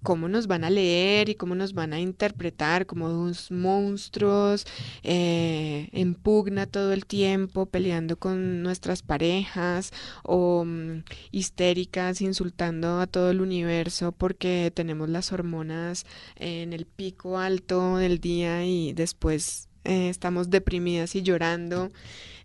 [0.08, 4.64] cómo nos van a leer y cómo nos van a interpretar como dos monstruos
[5.02, 9.92] eh, en pugna todo el tiempo, peleando con nuestras parejas
[10.22, 16.06] o mm, histéricas, insultando a todo el universo porque tenemos las hormonas
[16.36, 21.92] en el pico alto del día y después eh, estamos deprimidas y llorando.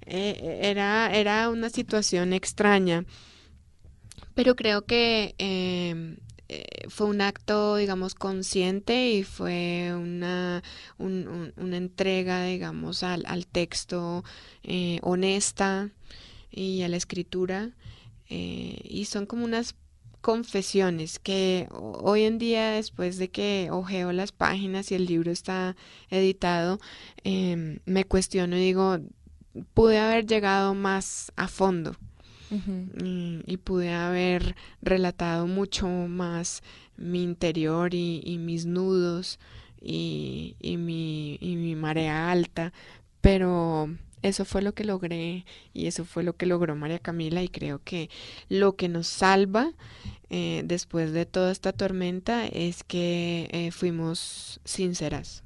[0.05, 3.05] Eh, era, era una situación extraña.
[4.35, 6.17] Pero creo que em,
[6.89, 10.63] fue un acto, digamos, consciente y fue una,
[10.97, 14.23] entrega, digamos, al, al texto
[14.63, 15.89] eh, honesta
[16.51, 17.71] y a la escritura.
[18.29, 19.75] Eh, y son como unas
[20.21, 25.75] confesiones que hoy en día, después de que ojeo las páginas y el libro está
[26.09, 26.79] editado,
[27.25, 28.99] em, me cuestiono y digo,
[29.73, 31.97] pude haber llegado más a fondo.
[33.01, 36.61] Y, y pude haber relatado mucho más
[36.97, 39.39] mi interior y, y mis nudos
[39.81, 42.73] y, y, mi, y mi marea alta,
[43.21, 43.89] pero
[44.21, 47.81] eso fue lo que logré y eso fue lo que logró María Camila y creo
[47.83, 48.09] que
[48.47, 49.73] lo que nos salva
[50.29, 55.43] eh, después de toda esta tormenta es que eh, fuimos sinceras.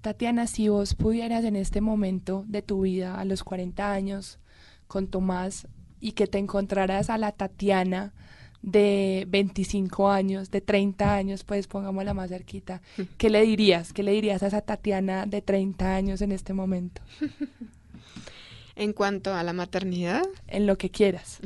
[0.00, 4.38] Tatiana, si vos pudieras en este momento de tu vida, a los 40 años,
[4.86, 5.66] con Tomás,
[6.04, 8.12] y que te encontraras a la Tatiana
[8.60, 12.82] de 25 años, de 30 años, pues pongámosla más cerquita,
[13.16, 13.94] ¿qué le dirías?
[13.94, 17.00] ¿Qué le dirías a esa Tatiana de 30 años en este momento?
[18.76, 21.38] En cuanto a la maternidad, En lo que quieras.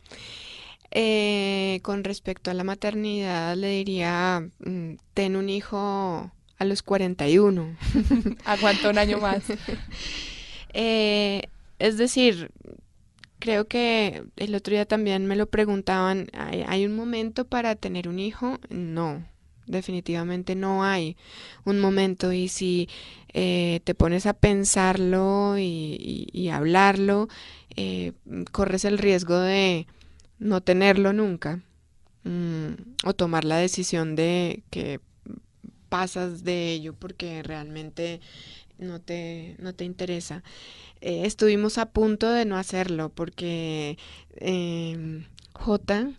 [0.90, 7.76] eh, con respecto a la maternidad, le diría, mm, ten un hijo a los 41.
[8.46, 9.44] Aguanta un año más.
[10.72, 11.42] Eh,
[11.78, 12.50] es decir,
[13.38, 18.18] creo que el otro día también me lo preguntaban, ¿hay, un momento para tener un
[18.18, 18.58] hijo?
[18.70, 19.24] No,
[19.66, 21.16] definitivamente no hay
[21.64, 22.88] un momento y si
[23.32, 27.28] eh, te pones a pensarlo y, y- y hablarlo,
[27.76, 28.12] eh,
[28.52, 29.86] corres el riesgo de
[30.38, 31.62] no tenerlo nunca
[32.24, 32.72] mm,
[33.04, 35.00] o tomar la decisión de que
[35.88, 38.20] pasas de ello porque realmente
[38.78, 40.42] no te, no te interesa.
[41.00, 43.98] Eh, estuvimos a punto de no hacerlo porque
[44.36, 46.10] em, J,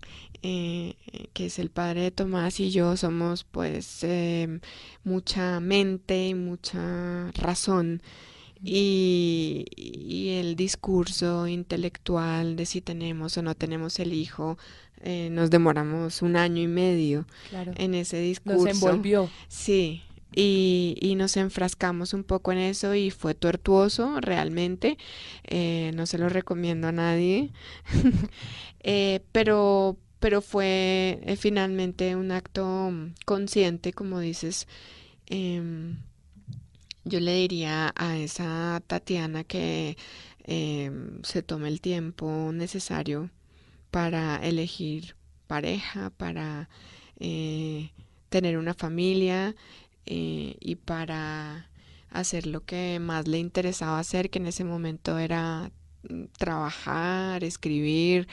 [0.44, 0.96] eh,
[1.34, 4.60] que es el padre de Tomás, y yo somos pues em,
[5.04, 8.02] mucha mente y mucha razón.
[8.64, 14.58] Y, y el discurso intelectual de si tenemos o no tenemos el hijo,
[15.04, 17.72] eh, nos demoramos un año y medio Claro.
[17.78, 18.66] en ese discurso.
[18.66, 19.30] Nos envolvió.
[19.48, 20.02] Sí,
[20.36, 24.98] y, nos enfrascamos un poco en eso y fue tortuoso realmente.
[25.44, 27.52] eh, no se lo recomiendo a nadie.
[28.90, 34.68] Eh, pero, pero fue eh, finalmente un acto mm, consciente, como dices.
[35.26, 35.98] Em,
[37.04, 39.98] yo le diría a esa Tatiana que
[40.46, 43.30] em, se tome el tiempo necesario
[43.92, 45.16] para elegir
[45.48, 46.70] pareja, para
[48.30, 49.56] tener una familia
[50.08, 51.70] eh, y para
[52.10, 55.70] hacer lo que más le interesaba hacer, que en ese momento era
[56.10, 58.28] mm, trabajar, escribir,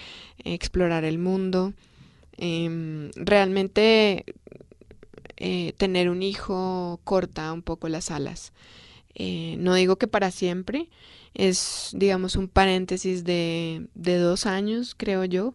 [0.45, 1.75] explorar el mundo.
[2.37, 4.25] Em, realmente
[5.37, 8.53] eh, tener un hijo corta un poco las alas.
[9.17, 10.89] Eh, no digo que para siempre,
[11.35, 15.55] es digamos un paréntesis de, de dos años, creo yo,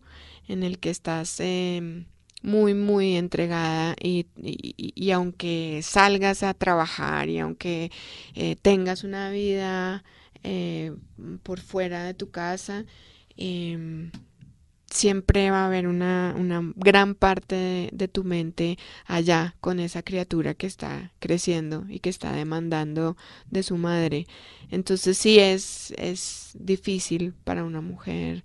[0.49, 2.05] en el que estás em,
[2.41, 7.91] muy, muy entregada y, y- aunque salgas a trabajar y aunque
[8.35, 10.03] eh, tengas una vida
[10.43, 10.93] eh,
[11.43, 12.85] por fuera de tu casa,
[13.37, 14.11] em,
[14.89, 20.01] siempre va a haber una, una gran parte de, de tu mente allá con esa
[20.03, 23.15] criatura que está creciendo y que está demandando
[23.51, 24.27] de su madre.
[24.71, 28.43] Entonces sí es, es difícil para una mujer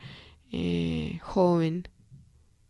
[0.52, 1.88] eh, joven.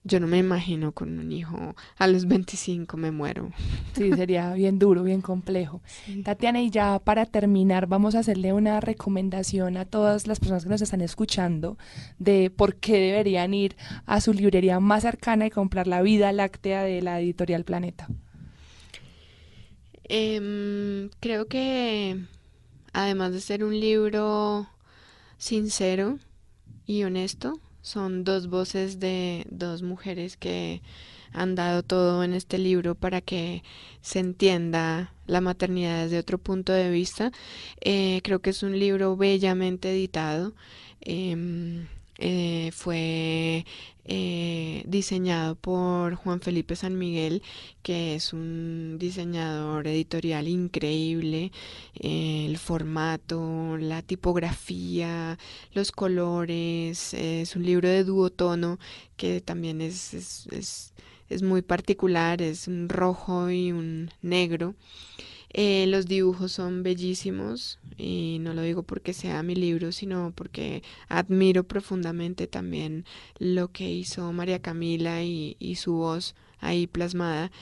[0.07, 3.51] Yo no me imagino con un hijo a los 25 me muero.
[3.95, 5.81] Sí, sería bien duro, bien complejo.
[6.25, 10.69] Tatiana, y ya para terminar, vamos a hacerle una recomendación a todas las personas que
[10.69, 11.79] nos están escuchando
[12.19, 16.83] de por qué deberían ir a su librería más cercana y comprar la vida láctea
[16.83, 18.07] de la editorial Planeta.
[20.05, 22.21] Em, creo que
[22.93, 24.69] además de ser un libro
[25.39, 26.19] sincero
[26.85, 30.81] y honesto, son dos voces de dos mujeres que
[31.35, 33.63] han dado todo en este libro para que
[34.01, 37.31] se entienda la maternidad desde otro punto de vista.
[37.83, 40.55] Eh, creo que es un libro bellamente editado.
[41.03, 41.87] Em,
[42.19, 43.65] eh, fue
[44.05, 47.43] eh, diseñado por Juan Felipe San Miguel,
[47.83, 51.53] que es un diseñador editorial increíble.
[51.95, 55.39] Eh, el formato, la tipografía,
[55.73, 57.15] los colores.
[57.15, 58.79] es un libro de duotono
[59.17, 60.95] que también es, es,
[61.29, 64.75] es muy particular, es un rojo y un negro.
[65.57, 70.83] Eh, los dibujos son bellísimos y no lo digo porque sea mi libro, sino porque
[71.09, 73.05] admiro profundamente también
[73.39, 77.53] lo que hizo María Camila y, su voz ahí plasmada.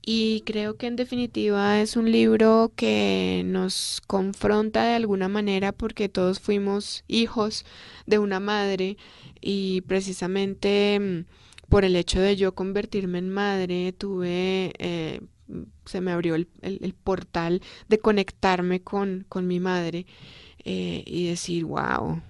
[0.00, 6.08] Y creo que en definitiva es un libro que nos confronta de alguna manera porque
[6.08, 7.66] todos fuimos hijos
[8.06, 8.96] de una madre
[9.42, 14.72] y precisamente mm, por el hecho de yo convertirme en madre tuve...
[14.78, 15.20] eh,
[15.84, 20.06] se me abrió el, el- el portal de conectarme con, con mi madre
[20.64, 22.22] eh, y decir, wow,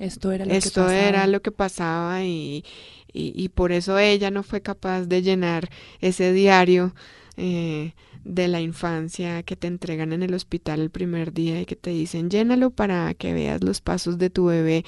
[0.00, 1.06] Esto era lo Esto que pasaba.
[1.08, 2.64] era lo que pasaba y,
[3.12, 5.68] y, y por eso ella no fue capaz de llenar
[6.00, 6.94] ese diario
[7.36, 7.92] eh,
[8.24, 11.90] de la infancia que te entregan en el hospital el primer día y que te
[11.90, 14.84] dicen llénalo para que veas los pasos de tu bebé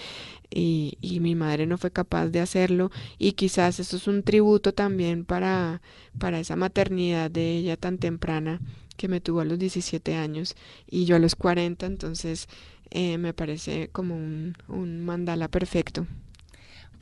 [0.51, 4.73] y, y mi madre no fue capaz de hacerlo y quizás eso es un tributo
[4.73, 5.81] también para,
[6.19, 8.61] para esa maternidad de ella tan temprana
[8.97, 10.55] que me tuvo a los 17 años
[10.87, 12.49] y yo a los 40, entonces
[12.91, 16.07] eh, me parece como un, un mandala perfecto.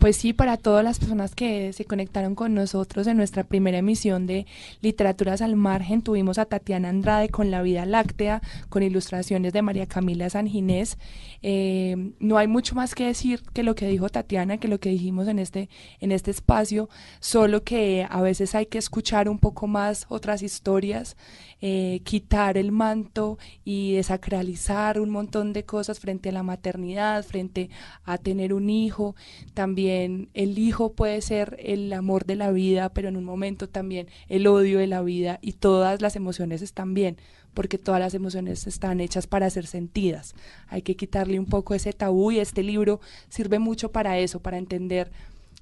[0.01, 4.27] Pues sí, para todas las personas que se conectaron con nosotros en nuestra primera emisión
[4.27, 4.47] de
[4.81, 8.41] Literaturas al Margen, tuvimos a Tatiana Andrade con La Vida Láctea,
[8.71, 10.97] con ilustraciones de María Camila Sanginés.
[11.43, 14.89] Eh, no hay mucho más que decir que lo que dijo Tatiana, que lo que
[14.89, 15.69] dijimos en este,
[16.01, 16.89] en este espacio,
[17.21, 21.15] solo que a veces hay que escuchar un poco más otras historias,
[21.61, 23.37] eh, quitar el manto
[23.67, 27.69] y desacralizar un montón de cosas frente a la maternidad, frente
[28.05, 29.15] a tener un hijo,
[29.53, 29.90] también
[30.35, 34.47] el hijo puede ser el amor de la vida, pero en un momento también el
[34.47, 37.17] odio de la vida y todas las emociones están bien,
[37.55, 40.35] porque todas las emociones están hechas para ser sentidas.
[40.69, 44.59] Hay que quitarle un poco ese tabú y este libro sirve mucho para eso, para
[44.59, 45.11] entender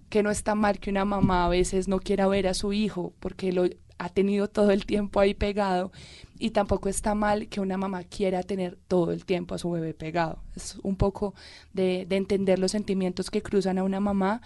[0.09, 3.13] que no está mal que una mamá a veces no quiera ver a su hijo
[3.21, 3.67] porque lo
[3.99, 5.93] ha tenido todo el tiempo ahí pegado
[6.39, 9.93] y tampoco está mal que una mamá quiera tener todo el tiempo a su bebé
[9.93, 10.39] pegado.
[10.55, 11.35] Es un poco
[11.73, 14.41] de, de, entender los sentimientos que cruzan a una mamá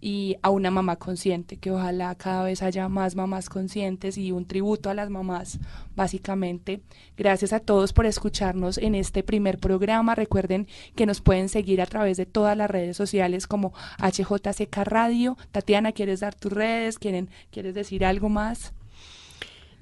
[0.00, 4.46] y a una mamá consciente, que ojalá cada vez haya más mamás conscientes y un
[4.46, 5.58] tributo a las mamás,
[5.96, 6.82] básicamente.
[7.16, 10.14] Gracias a todos por escucharnos en este primer programa.
[10.14, 15.36] Recuerden que nos pueden seguir a través de todas las redes sociales como HJCK Radio.
[15.50, 16.98] Tatiana, ¿quieres dar tus redes?
[16.98, 18.72] ¿Quieren, ¿Quieres decir algo más?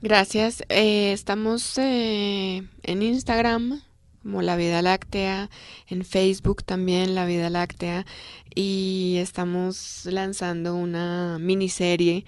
[0.03, 0.63] Gracias.
[0.69, 3.81] Eh, estamos eh, en Instagram
[4.23, 5.49] como La Vida Láctea,
[5.89, 8.05] en Facebook también La Vida Láctea
[8.55, 12.25] y estamos lanzando una miniserie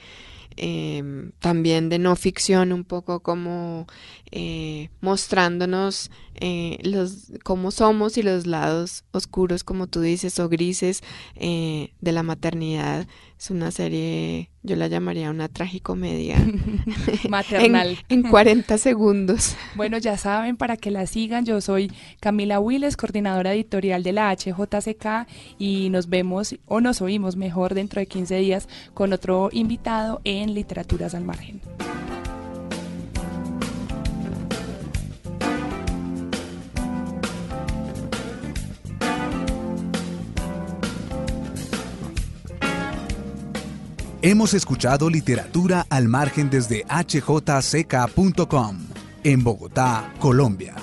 [0.56, 3.86] eh, también de no ficción, un poco como
[4.30, 11.02] eh, mostrándonos eh, los cómo somos y los lados oscuros, como tú dices, o grises
[11.36, 13.06] eh, de la maternidad.
[13.38, 16.36] Es una serie, yo la llamaría una tragicomedia
[17.28, 19.56] maternal en, en 40 segundos.
[19.76, 24.34] Bueno, ya saben, para que la sigan, yo soy Camila Willes, coordinadora editorial de la
[24.34, 30.20] HJCK y nos vemos o nos oímos mejor dentro de 15 días con otro invitado
[30.24, 31.60] en Literaturas al Margen.
[44.20, 48.78] Hemos escuchado literatura al margen desde hjck.com,
[49.22, 50.74] en Bogotá, Colombia.